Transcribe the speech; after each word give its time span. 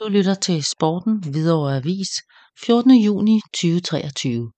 Du 0.00 0.08
lytter 0.08 0.34
til 0.34 0.64
Sporten 0.64 1.24
Hvidovre 1.30 1.76
Avis 1.76 2.08
14. 2.64 2.90
juni 2.90 3.40
2023. 3.54 4.52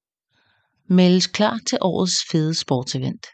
Meldes 0.89 1.27
klar 1.27 1.59
til 1.69 1.79
årets 1.81 2.17
fede 2.31 2.55
sportsevent. 2.55 3.27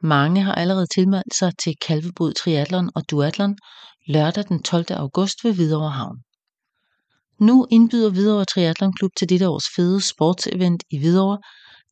Mange 0.00 0.42
har 0.42 0.54
allerede 0.54 0.86
tilmeldt 0.86 1.34
sig 1.34 1.52
til 1.58 1.76
Kalvebod 1.86 2.32
Triathlon 2.32 2.90
og 2.94 3.10
Duathlon 3.10 3.56
lørdag 4.06 4.44
den 4.48 4.62
12. 4.62 4.84
august 4.90 5.44
ved 5.44 5.54
Hvidovre 5.54 5.90
Havn. 5.90 6.18
Nu 7.38 7.66
indbyder 7.70 8.10
Hvidovre 8.10 8.44
Triathlon 8.44 8.92
Klub 8.92 9.10
til 9.18 9.28
dette 9.28 9.48
års 9.48 9.68
fede 9.76 10.00
sportsevent 10.02 10.82
i 10.90 10.98
Hvidovre, 10.98 11.38